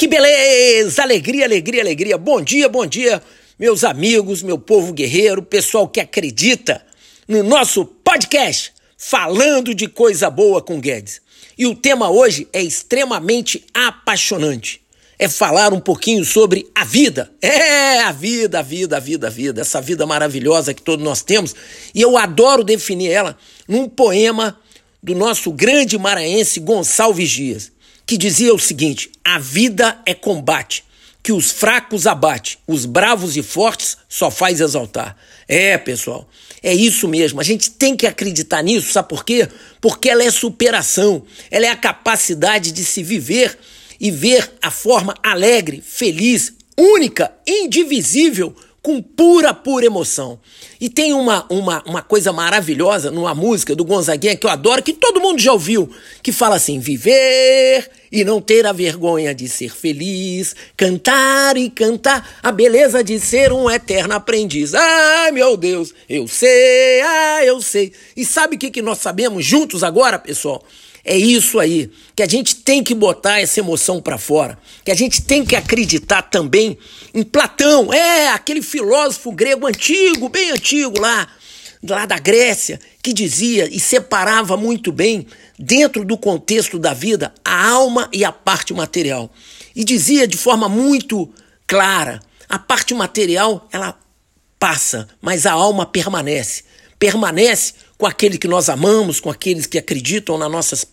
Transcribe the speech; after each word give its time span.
Que 0.00 0.08
beleza! 0.08 1.02
Alegria, 1.02 1.44
alegria, 1.44 1.82
alegria. 1.82 2.16
Bom 2.16 2.40
dia, 2.40 2.70
bom 2.70 2.86
dia, 2.86 3.22
meus 3.58 3.84
amigos, 3.84 4.42
meu 4.42 4.58
povo 4.58 4.94
guerreiro, 4.94 5.42
pessoal 5.42 5.86
que 5.86 6.00
acredita 6.00 6.82
no 7.28 7.42
nosso 7.42 7.84
podcast 7.84 8.72
falando 8.96 9.74
de 9.74 9.86
coisa 9.88 10.30
boa 10.30 10.62
com 10.62 10.80
Guedes. 10.80 11.20
E 11.58 11.66
o 11.66 11.74
tema 11.74 12.08
hoje 12.08 12.48
é 12.50 12.62
extremamente 12.62 13.62
apaixonante. 13.74 14.80
É 15.18 15.28
falar 15.28 15.70
um 15.74 15.80
pouquinho 15.80 16.24
sobre 16.24 16.66
a 16.74 16.82
vida. 16.82 17.30
É, 17.42 17.98
a 18.00 18.10
vida, 18.10 18.60
a 18.60 18.62
vida, 18.62 18.96
a 18.96 19.00
vida, 19.00 19.26
a 19.26 19.30
vida. 19.30 19.60
Essa 19.60 19.82
vida 19.82 20.06
maravilhosa 20.06 20.72
que 20.72 20.80
todos 20.80 21.04
nós 21.04 21.20
temos. 21.20 21.54
E 21.94 22.00
eu 22.00 22.16
adoro 22.16 22.64
definir 22.64 23.10
ela 23.10 23.36
num 23.68 23.86
poema 23.86 24.58
do 25.02 25.14
nosso 25.14 25.52
grande 25.52 25.98
maranhense 25.98 26.58
Gonçalves 26.58 27.28
Dias 27.28 27.70
que 28.10 28.18
dizia 28.18 28.52
o 28.52 28.58
seguinte: 28.58 29.08
a 29.24 29.38
vida 29.38 29.96
é 30.04 30.14
combate, 30.14 30.82
que 31.22 31.30
os 31.30 31.52
fracos 31.52 32.08
abate, 32.08 32.58
os 32.66 32.84
bravos 32.84 33.36
e 33.36 33.42
fortes 33.42 33.96
só 34.08 34.32
faz 34.32 34.60
exaltar. 34.60 35.16
É, 35.46 35.78
pessoal, 35.78 36.28
é 36.60 36.74
isso 36.74 37.06
mesmo. 37.06 37.40
A 37.40 37.44
gente 37.44 37.70
tem 37.70 37.96
que 37.96 38.08
acreditar 38.08 38.62
nisso, 38.62 38.90
sabe 38.90 39.08
por 39.08 39.24
quê? 39.24 39.48
Porque 39.80 40.10
ela 40.10 40.24
é 40.24 40.30
superação, 40.32 41.22
ela 41.52 41.66
é 41.66 41.68
a 41.68 41.76
capacidade 41.76 42.72
de 42.72 42.84
se 42.84 43.00
viver 43.00 43.56
e 44.00 44.10
ver 44.10 44.50
a 44.60 44.72
forma 44.72 45.14
alegre, 45.22 45.80
feliz, 45.80 46.52
única, 46.76 47.32
indivisível 47.46 48.56
com 48.82 49.02
pura, 49.02 49.52
pura 49.52 49.84
emoção. 49.84 50.40
E 50.80 50.88
tem 50.88 51.12
uma, 51.12 51.44
uma, 51.50 51.82
uma 51.86 52.02
coisa 52.02 52.32
maravilhosa 52.32 53.10
numa 53.10 53.34
música 53.34 53.76
do 53.76 53.84
Gonzaguinha 53.84 54.36
que 54.36 54.46
eu 54.46 54.50
adoro, 54.50 54.82
que 54.82 54.94
todo 54.94 55.20
mundo 55.20 55.40
já 55.40 55.52
ouviu, 55.52 55.90
que 56.22 56.32
fala 56.32 56.56
assim: 56.56 56.78
viver 56.78 57.90
e 58.10 58.24
não 58.24 58.40
ter 58.40 58.66
a 58.66 58.72
vergonha 58.72 59.34
de 59.34 59.48
ser 59.48 59.70
feliz, 59.70 60.56
cantar 60.76 61.56
e 61.56 61.68
cantar 61.68 62.38
a 62.42 62.50
beleza 62.50 63.04
de 63.04 63.20
ser 63.20 63.52
um 63.52 63.70
eterno 63.70 64.14
aprendiz. 64.14 64.74
Ai, 64.74 65.30
meu 65.30 65.56
Deus, 65.56 65.94
eu 66.08 66.26
sei, 66.26 67.02
ah, 67.02 67.44
eu 67.44 67.60
sei. 67.60 67.92
E 68.16 68.24
sabe 68.24 68.56
o 68.56 68.58
que, 68.58 68.70
que 68.70 68.82
nós 68.82 68.98
sabemos 68.98 69.44
juntos 69.44 69.84
agora, 69.84 70.18
pessoal? 70.18 70.64
É 71.04 71.16
isso 71.16 71.58
aí, 71.58 71.90
que 72.14 72.22
a 72.22 72.28
gente 72.28 72.56
tem 72.56 72.84
que 72.84 72.94
botar 72.94 73.40
essa 73.40 73.60
emoção 73.60 74.02
para 74.02 74.18
fora, 74.18 74.58
que 74.84 74.90
a 74.90 74.94
gente 74.94 75.22
tem 75.22 75.44
que 75.44 75.56
acreditar 75.56 76.22
também 76.22 76.76
em 77.14 77.22
Platão, 77.22 77.92
é 77.92 78.28
aquele 78.28 78.60
filósofo 78.60 79.32
grego 79.32 79.66
antigo, 79.66 80.28
bem 80.28 80.50
antigo 80.50 81.00
lá, 81.00 81.26
lá 81.82 82.04
da 82.04 82.18
Grécia, 82.18 82.78
que 83.02 83.14
dizia 83.14 83.66
e 83.74 83.80
separava 83.80 84.56
muito 84.56 84.92
bem, 84.92 85.26
dentro 85.58 86.04
do 86.04 86.16
contexto 86.16 86.78
da 86.78 86.94
vida, 86.94 87.34
a 87.44 87.68
alma 87.68 88.08
e 88.12 88.24
a 88.24 88.32
parte 88.32 88.72
material. 88.72 89.30
E 89.76 89.84
dizia 89.84 90.26
de 90.26 90.36
forma 90.36 90.68
muito 90.68 91.32
clara: 91.66 92.20
a 92.48 92.58
parte 92.58 92.94
material 92.94 93.68
ela 93.70 93.98
passa, 94.58 95.08
mas 95.20 95.46
a 95.46 95.52
alma 95.52 95.86
permanece. 95.86 96.64
Permanece 96.98 97.74
com 98.00 98.06
aquele 98.06 98.38
que 98.38 98.48
nós 98.48 98.70
amamos, 98.70 99.20
com 99.20 99.28
aqueles 99.28 99.66
que 99.66 99.76
acreditam 99.76 100.38
nas 100.38 100.50
nossas 100.50 100.86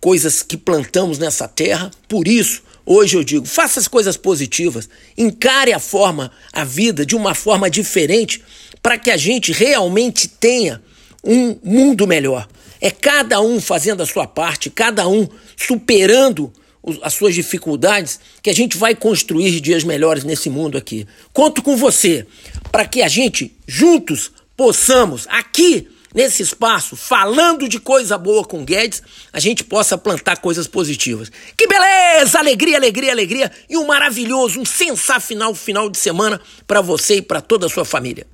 coisas 0.00 0.42
que 0.42 0.56
plantamos 0.56 1.18
nessa 1.18 1.46
terra. 1.46 1.88
Por 2.08 2.26
isso, 2.26 2.64
hoje 2.84 3.16
eu 3.16 3.22
digo, 3.22 3.46
faça 3.46 3.78
as 3.78 3.86
coisas 3.86 4.16
positivas, 4.16 4.88
encare 5.16 5.72
a 5.72 5.78
forma, 5.78 6.32
a 6.52 6.64
vida 6.64 7.06
de 7.06 7.14
uma 7.14 7.32
forma 7.32 7.70
diferente, 7.70 8.42
para 8.82 8.98
que 8.98 9.08
a 9.08 9.16
gente 9.16 9.52
realmente 9.52 10.26
tenha 10.26 10.82
um 11.22 11.56
mundo 11.62 12.08
melhor. 12.08 12.48
É 12.80 12.90
cada 12.90 13.40
um 13.40 13.60
fazendo 13.60 14.02
a 14.02 14.06
sua 14.06 14.26
parte, 14.26 14.68
cada 14.68 15.06
um 15.06 15.28
superando 15.56 16.52
as 17.02 17.14
suas 17.14 17.36
dificuldades, 17.36 18.18
que 18.42 18.50
a 18.50 18.54
gente 18.54 18.76
vai 18.76 18.96
construir 18.96 19.60
dias 19.60 19.84
melhores 19.84 20.24
nesse 20.24 20.50
mundo 20.50 20.76
aqui. 20.76 21.06
Conto 21.32 21.62
com 21.62 21.76
você 21.76 22.26
para 22.72 22.84
que 22.84 23.00
a 23.00 23.08
gente 23.08 23.56
juntos 23.68 24.32
possamos 24.56 25.24
aqui 25.28 25.88
nesse 26.14 26.42
espaço, 26.42 26.96
falando 26.96 27.68
de 27.68 27.78
coisa 27.78 28.18
boa 28.18 28.44
com 28.44 28.64
Guedes, 28.64 29.02
a 29.32 29.38
gente 29.38 29.64
possa 29.64 29.96
plantar 29.96 30.36
coisas 30.38 30.66
positivas. 30.66 31.30
Que 31.56 31.66
beleza! 31.66 32.38
Alegria, 32.38 32.76
alegria, 32.76 33.12
alegria 33.12 33.52
e 33.68 33.76
um 33.76 33.86
maravilhoso, 33.86 34.60
um 34.60 34.64
sensacional 34.64 35.54
final 35.54 35.88
de 35.88 35.98
semana 35.98 36.40
para 36.66 36.80
você 36.80 37.16
e 37.16 37.22
para 37.22 37.40
toda 37.40 37.66
a 37.66 37.70
sua 37.70 37.84
família. 37.84 38.26